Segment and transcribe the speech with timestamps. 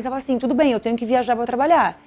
[0.00, 2.00] Pensava assim, tudo bem, eu tenho que viajar para trabalhar.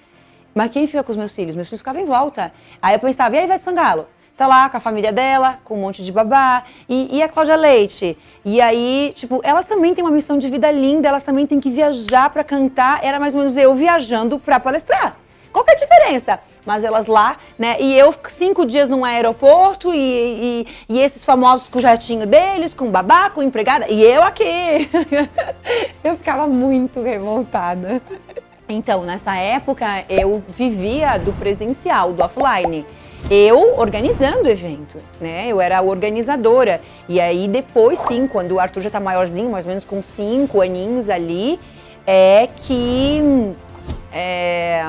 [0.53, 1.55] Mas quem fica com os meus filhos?
[1.55, 2.51] Meus filhos ficavam em volta.
[2.81, 4.07] Aí eu pensava, e a Ivete Sangalo?
[4.35, 6.63] Tá lá com a família dela, com um monte de babá.
[6.89, 8.17] E, e a Cláudia Leite?
[8.43, 11.69] E aí, tipo, elas também têm uma missão de vida linda, elas também têm que
[11.69, 13.03] viajar para cantar.
[13.03, 15.15] Era mais ou menos eu viajando para palestrar.
[15.53, 16.39] Qual que é a diferença?
[16.65, 17.77] Mas elas lá, né?
[17.79, 22.73] E eu cinco dias num aeroporto e, e, e esses famosos com o jatinho deles,
[22.73, 24.89] com babá, com empregada, e eu aqui.
[26.03, 28.01] eu ficava muito revoltada.
[28.67, 32.85] Então, nessa época, eu vivia do presencial, do offline.
[33.29, 35.47] Eu organizando o evento, né?
[35.47, 36.81] Eu era a organizadora.
[37.07, 40.61] E aí, depois, sim, quando o Arthur já tá maiorzinho, mais ou menos com cinco
[40.61, 41.59] aninhos ali,
[42.05, 43.53] é que.
[44.11, 44.85] É,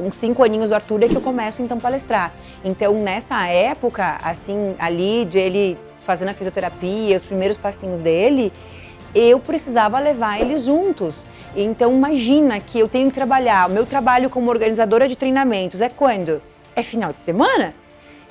[0.00, 2.32] com cinco aninhos do Arthur é que eu começo então a palestrar.
[2.64, 8.52] Então, nessa época, assim, ali de ele fazendo a fisioterapia, os primeiros passinhos dele,
[9.14, 11.24] eu precisava levar eles juntos.
[11.56, 13.68] Então imagina que eu tenho que trabalhar.
[13.68, 16.42] O meu trabalho como organizadora de treinamentos é quando?
[16.74, 17.72] É final de semana?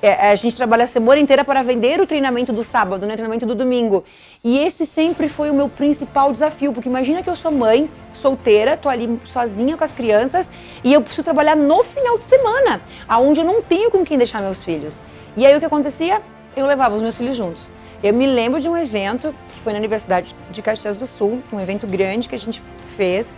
[0.04, 3.14] É, a gente trabalha a semana inteira para vender o treinamento do sábado, né?
[3.14, 4.04] o treinamento do domingo.
[4.44, 8.76] E esse sempre foi o meu principal desafio, porque imagina que eu sou mãe, solteira,
[8.76, 10.52] tô ali sozinha com as crianças
[10.84, 14.42] e eu preciso trabalhar no final de semana, aonde eu não tenho com quem deixar
[14.42, 15.02] meus filhos.
[15.38, 16.22] E aí o que acontecia?
[16.54, 17.72] Eu levava os meus filhos juntos.
[18.04, 21.62] Eu me lembro de um evento que foi na Universidade de Caxias do Sul, um
[21.62, 22.62] evento grande que a gente
[22.98, 23.34] fez,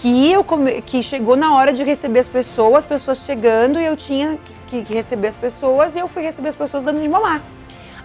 [0.00, 0.44] que, eu
[0.86, 4.82] que chegou na hora de receber as pessoas, as pessoas chegando e eu tinha que,
[4.82, 7.42] que receber as pessoas e eu fui receber as pessoas dando de mamar.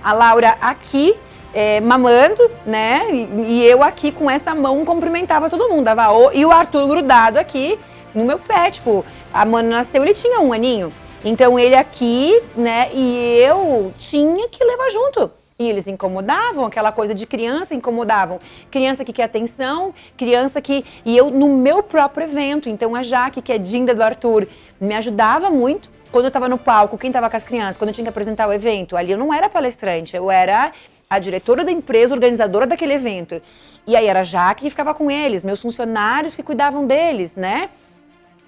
[0.03, 1.15] A Laura aqui
[1.53, 3.07] é, mamando, né?
[3.11, 6.85] E, e, eu aqui com essa mão cumprimentava todo mundo, dava o, e o Arthur
[6.87, 7.79] grudado aqui
[8.13, 10.91] no meu pé, tipo, a Mano nasceu, ele tinha um aninho.
[11.23, 12.89] Então ele aqui, né?
[12.93, 15.31] E eu tinha que levar junto.
[15.57, 18.39] E eles incomodavam, aquela coisa de criança incomodavam.
[18.69, 20.83] Criança que quer atenção, criança que.
[21.05, 24.49] E eu, no meu próprio evento, então a Jaque, que é Dinda do Arthur,
[24.81, 25.89] me ajudava muito.
[26.11, 28.47] Quando eu estava no palco, quem estava com as crianças, quando eu tinha que apresentar
[28.49, 30.73] o evento, ali eu não era palestrante, eu era
[31.09, 33.41] a diretora da empresa, organizadora daquele evento.
[33.87, 37.69] E aí era a Jaque que ficava com eles, meus funcionários que cuidavam deles, né?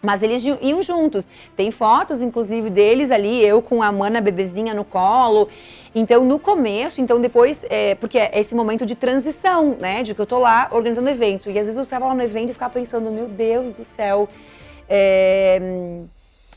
[0.01, 1.27] Mas eles iam juntos.
[1.55, 5.49] Tem fotos, inclusive, deles ali, eu com a Mana bebezinha no colo.
[5.95, 10.03] Então, no começo, então depois, é, porque é esse momento de transição, né?
[10.03, 11.49] De que eu tô lá organizando evento.
[11.49, 14.29] E às vezes eu estava lá no evento e ficava pensando, meu Deus do céu,
[14.87, 16.01] é,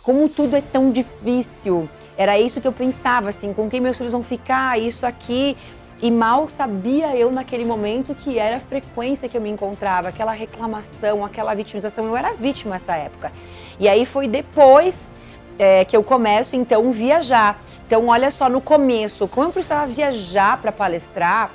[0.02, 1.88] como tudo é tão difícil.
[2.16, 5.56] Era isso que eu pensava, assim, com quem meus filhos vão ficar, isso aqui.
[6.02, 10.32] E mal sabia eu naquele momento que era a frequência que eu me encontrava, aquela
[10.32, 12.06] reclamação, aquela vitimização.
[12.06, 13.30] Eu era vítima nessa época.
[13.78, 15.10] E aí foi depois
[15.58, 17.60] é, que eu começo então viajar.
[17.86, 21.50] Então olha só no começo, como eu precisava viajar para palestrar,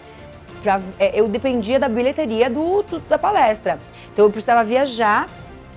[0.61, 3.79] pra, é, eu dependia da bilheteria do, do, da palestra.
[4.13, 5.27] Então eu precisava viajar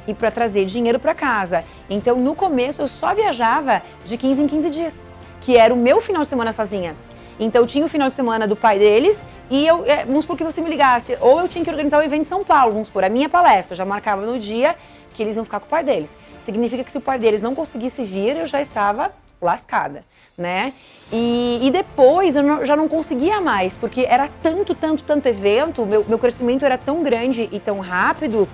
[0.06, 1.65] e para trazer dinheiro para casa.
[1.89, 5.06] Então no começo eu só viajava de 15 em 15 dias,
[5.41, 6.95] que era o meu final de semana sozinha.
[7.38, 10.44] Então tinha o final de semana do pai deles e eu, é, vamos supor que
[10.44, 13.04] você me ligasse, ou eu tinha que organizar o evento em São Paulo, vamos supor,
[13.04, 14.76] a minha palestra, eu já marcava no dia
[15.15, 16.16] que eles iam ficar com o pai deles.
[16.38, 20.04] Significa que se o pai deles não conseguisse vir, eu já estava lascada,
[20.37, 20.72] né?
[21.12, 25.87] E, e depois eu não, já não conseguia mais, porque era tanto, tanto, tanto evento,
[25.87, 28.49] meu, meu crescimento era tão grande e tão rápido,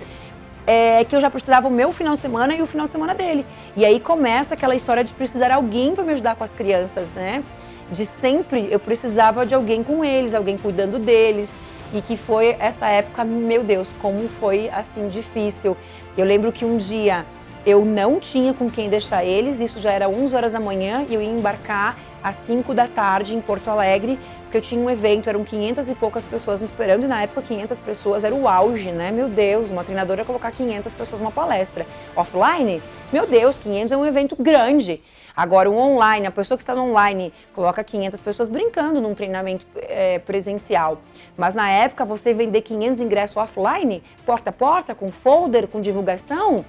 [0.65, 3.13] é, que eu já precisava o meu final de semana e o final de semana
[3.13, 3.45] dele.
[3.75, 7.43] E aí começa aquela história de precisar alguém para me ajudar com as crianças, né?
[7.91, 11.49] De sempre eu precisava de alguém com eles, alguém cuidando deles.
[11.93, 15.77] E que foi essa época, meu Deus, como foi assim difícil.
[16.17, 17.25] Eu lembro que um dia
[17.65, 21.13] eu não tinha com quem deixar eles, isso já era 11 horas da manhã e
[21.13, 25.29] eu ia embarcar às 5 da tarde em Porto Alegre, porque eu tinha um evento,
[25.29, 28.91] eram 500 e poucas pessoas me esperando e na época 500 pessoas era o auge,
[28.91, 29.09] né?
[29.11, 31.85] Meu Deus, uma treinadora colocar 500 pessoas numa palestra.
[32.15, 32.81] Offline?
[33.11, 35.01] Meu Deus, 500 é um evento grande.
[35.35, 39.65] Agora, o online, a pessoa que está no online coloca 500 pessoas brincando num treinamento
[39.75, 41.01] é, presencial.
[41.35, 46.63] Mas na época, você vender 500 ingressos offline, porta a porta, com folder, com divulgação.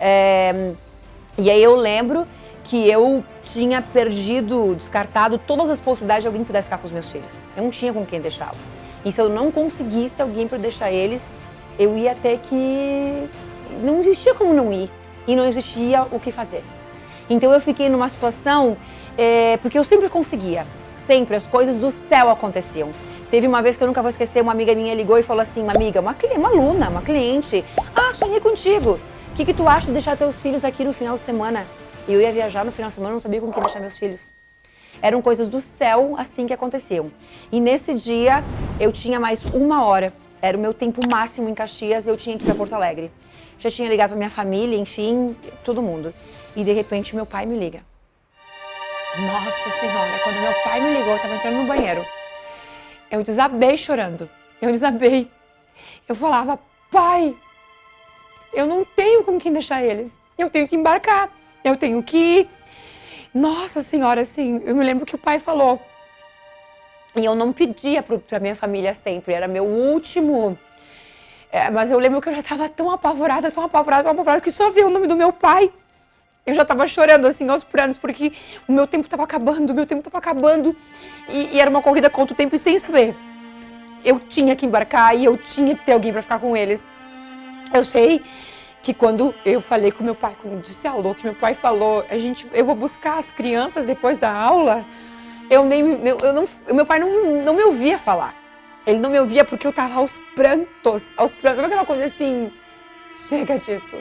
[0.00, 0.72] É,
[1.36, 2.26] e aí eu lembro
[2.64, 7.10] que eu tinha perdido, descartado todas as possibilidades de alguém pudesse ficar com os meus
[7.10, 7.34] filhos.
[7.56, 8.70] Eu não tinha com quem deixá-los.
[9.04, 11.30] E se eu não conseguisse alguém para deixar eles,
[11.78, 13.28] eu ia ter que.
[13.82, 14.90] Não existia como não ir.
[15.26, 16.62] E não existia o que fazer.
[17.28, 18.76] Então eu fiquei numa situação.
[19.16, 20.66] É, porque eu sempre conseguia.
[20.94, 21.36] Sempre.
[21.36, 22.90] As coisas do céu aconteciam.
[23.30, 25.62] Teve uma vez que eu nunca vou esquecer, uma amiga minha ligou e falou assim,
[25.62, 27.62] uma amiga, uma, uma aluna, uma cliente,
[27.94, 28.98] ah, sonhei contigo.
[29.32, 31.66] O que, que tu acha de deixar teus filhos aqui no final de semana?
[32.08, 34.32] E eu ia viajar no final de semana, não sabia com quem deixar meus filhos.
[35.02, 37.12] Eram coisas do céu assim que aconteciam.
[37.52, 38.42] E nesse dia
[38.80, 40.12] eu tinha mais uma hora.
[40.40, 43.10] Era o meu tempo máximo em Caxias eu tinha que ir para Porto Alegre.
[43.58, 46.14] Já tinha ligado para minha família, enfim, todo mundo.
[46.54, 47.82] E de repente meu pai me liga.
[49.16, 52.04] Nossa Senhora, quando meu pai me ligou, eu estava entrando no banheiro.
[53.10, 54.30] Eu desabei chorando.
[54.60, 55.28] Eu desabei.
[56.08, 56.58] Eu falava,
[56.90, 57.34] pai,
[58.52, 60.20] eu não tenho com quem deixar eles.
[60.36, 61.30] Eu tenho que embarcar.
[61.64, 62.48] Eu tenho que ir.
[63.34, 65.80] Nossa Senhora, assim, eu me lembro que o pai falou.
[67.16, 70.58] E eu não pedia para minha família sempre, era meu último.
[71.50, 74.50] É, mas eu lembro que eu já estava tão apavorada, tão apavorada, tão apavorada, que
[74.50, 75.70] só vi o nome do meu pai.
[76.46, 78.32] Eu já estava chorando, assim, aos prantos, porque
[78.66, 80.76] o meu tempo estava acabando, o meu tempo estava acabando.
[81.28, 83.14] E, e, era uma corrida contra o tempo e sem saber.
[84.04, 86.88] Eu tinha que embarcar e eu tinha que ter alguém para ficar com eles.
[87.72, 88.22] Eu sei
[88.82, 92.16] que quando eu falei com meu pai, quando disse alô, que meu pai falou, a
[92.16, 94.86] gente, eu vou buscar as crianças depois da aula,
[95.50, 98.34] eu nem, eu, não, meu pai não, não me ouvia falar.
[98.86, 102.50] Ele não me ouvia porque eu tava aos prantos, aos prantos, sabe aquela coisa assim,
[103.28, 103.96] chega disso.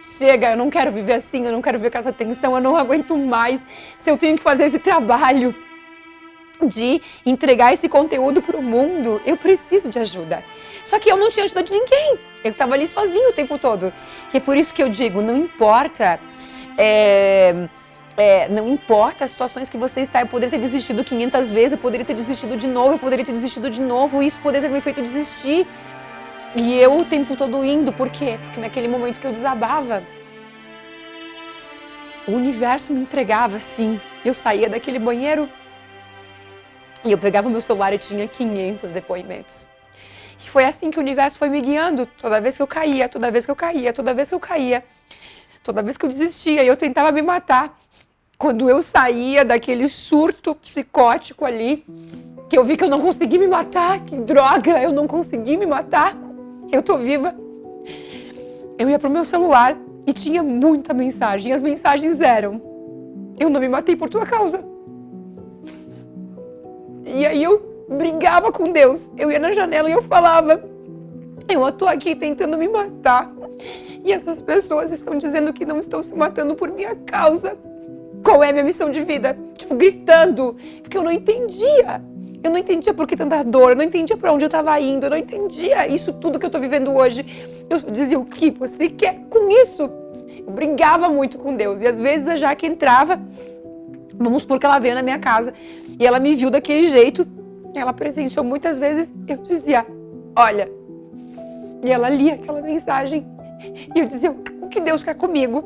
[0.00, 2.76] Chega, eu não quero viver assim, eu não quero viver com essa tensão, eu não
[2.76, 3.66] aguento mais.
[3.98, 5.54] Se eu tenho que fazer esse trabalho
[6.66, 10.44] de entregar esse conteúdo para o mundo, eu preciso de ajuda.
[10.84, 12.18] Só que eu não tinha ajuda de ninguém.
[12.42, 13.92] Eu estava ali sozinho o tempo todo.
[14.32, 16.18] E é por isso que eu digo, não importa.
[16.76, 17.68] É,
[18.16, 21.78] é, não importa as situações que você está, eu poderia ter desistido 500 vezes, eu
[21.78, 24.80] poderia ter desistido de novo, eu poderia ter desistido de novo, isso poderia ter me
[24.80, 25.66] feito desistir.
[26.56, 28.38] E eu o tempo todo indo, por quê?
[28.42, 30.02] Porque naquele momento que eu desabava,
[32.26, 34.00] o universo me entregava assim.
[34.24, 35.48] Eu saía daquele banheiro
[37.04, 39.68] e eu pegava meu celular e tinha 500 depoimentos.
[40.44, 42.06] E foi assim que o universo foi me guiando.
[42.06, 44.84] Toda vez que eu caía, toda vez que eu caía, toda vez que eu caía,
[45.62, 47.78] toda vez que eu desistia eu tentava me matar.
[48.40, 51.84] Quando eu saía daquele surto psicótico ali,
[52.48, 55.66] que eu vi que eu não consegui me matar, que droga, eu não consegui me
[55.66, 56.16] matar,
[56.72, 57.34] eu tô viva.
[58.78, 59.76] Eu ia pro meu celular
[60.06, 61.52] e tinha muita mensagem.
[61.52, 62.62] As mensagens eram:
[63.38, 64.64] Eu não me matei por tua causa.
[67.04, 69.12] E aí eu brigava com Deus.
[69.18, 70.64] Eu ia na janela e eu falava:
[71.46, 73.30] Eu tô aqui tentando me matar.
[74.02, 77.58] E essas pessoas estão dizendo que não estão se matando por minha causa.
[78.22, 79.36] Qual é a minha missão de vida?
[79.56, 80.56] Tipo, gritando.
[80.82, 82.02] Porque eu não entendia.
[82.42, 85.04] Eu não entendia por que tanta dor, eu não entendia para onde eu estava indo,
[85.04, 87.66] eu não entendia isso tudo que eu estou vivendo hoje.
[87.68, 89.82] Eu dizia o que você quer com isso?
[90.46, 93.20] Eu brigava muito com Deus e às vezes a Jaque entrava,
[94.14, 95.52] vamos supor que ela veio na minha casa
[95.98, 97.26] e ela me viu daquele jeito
[97.78, 99.86] ela presenciou muitas vezes, eu dizia,
[100.34, 100.70] olha.
[101.84, 103.26] E ela lia aquela mensagem
[103.94, 105.64] e eu dizia, o que Deus quer comigo?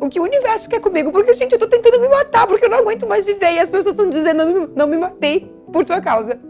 [0.00, 1.12] O que o universo quer comigo?
[1.12, 3.52] Porque, gente, eu tô tentando me matar, porque eu não aguento mais viver.
[3.52, 6.40] E as pessoas estão dizendo, não me, não me matei por tua causa.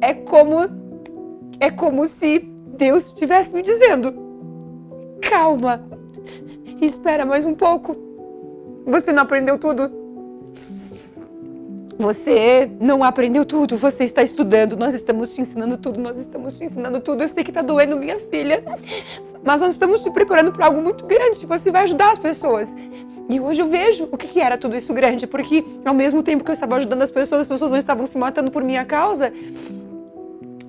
[0.00, 0.56] É como,
[1.60, 2.40] é como se
[2.76, 4.12] Deus estivesse me dizendo,
[5.22, 5.86] calma,
[6.80, 7.96] espera mais um pouco.
[8.86, 9.90] Você não aprendeu tudo?
[11.96, 16.64] Você não aprendeu tudo, você está estudando, nós estamos te ensinando tudo, nós estamos te
[16.64, 17.22] ensinando tudo.
[17.22, 18.64] Eu sei que está doendo, minha filha,
[19.44, 21.44] mas nós estamos te preparando para algo muito grande.
[21.46, 22.68] Você vai ajudar as pessoas.
[23.28, 26.50] E hoje eu vejo o que, era tudo isso grande, porque ao mesmo tempo que
[26.50, 29.32] eu estava ajudando as pessoas, as pessoas não estavam se matando por minha causa.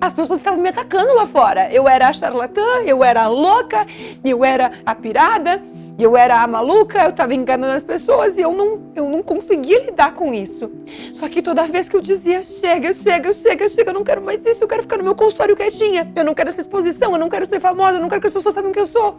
[0.00, 1.72] As pessoas estavam me atacando lá fora.
[1.72, 3.86] Eu era a charlatã, eu era a louca,
[4.22, 5.62] eu era a pirada,
[5.98, 9.22] e eu era a maluca, eu estava enganando as pessoas e eu não, eu não
[9.22, 10.70] conseguia lidar com isso.
[11.14, 14.44] Só que toda vez que eu dizia, chega, chega, chega, chega, eu não quero mais
[14.44, 17.30] isso, eu quero ficar no meu consultório quietinha, eu não quero essa exposição, eu não
[17.30, 19.18] quero ser famosa, eu não quero que as pessoas saibam quem eu sou.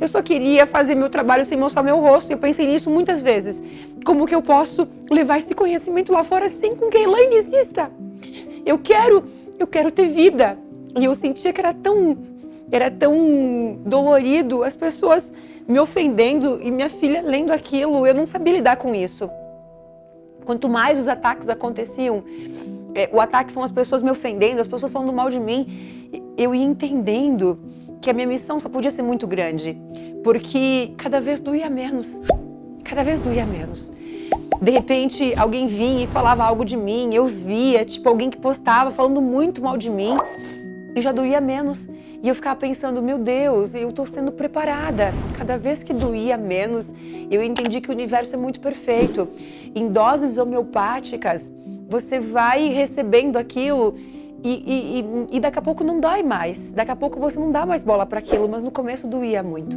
[0.00, 2.32] Eu só queria fazer meu trabalho sem mostrar meu rosto.
[2.32, 3.62] Eu pensei nisso muitas vezes.
[4.04, 7.90] Como que eu posso levar esse conhecimento lá fora sem com que a Elaine exista?
[8.66, 9.22] Eu quero,
[9.58, 10.58] eu quero ter vida.
[10.98, 12.16] E eu sentia que era tão,
[12.76, 15.32] era tão dolorido as pessoas
[15.66, 18.06] me ofendendo e minha filha lendo aquilo.
[18.06, 19.28] Eu não sabia lidar com isso.
[20.44, 22.22] Quanto mais os ataques aconteciam,
[22.94, 25.66] é, o ataque são as pessoas me ofendendo, as pessoas falando mal de mim,
[26.36, 27.58] eu ia entendendo
[28.00, 29.76] que a minha missão só podia ser muito grande,
[30.22, 32.20] porque cada vez doía menos.
[32.84, 33.90] Cada vez doía menos.
[34.60, 38.90] De repente, alguém vinha e falava algo de mim, eu via, tipo, alguém que postava
[38.90, 40.14] falando muito mal de mim,
[40.94, 41.88] e já doía menos.
[42.24, 45.12] E eu ficava pensando, meu Deus, eu tô sendo preparada.
[45.36, 46.90] Cada vez que doía menos,
[47.30, 49.28] eu entendi que o universo é muito perfeito.
[49.74, 51.52] Em doses homeopáticas,
[51.86, 53.94] você vai recebendo aquilo
[54.42, 56.72] e, e, e, e daqui a pouco não dói mais.
[56.72, 59.76] Daqui a pouco você não dá mais bola para aquilo, mas no começo doía muito.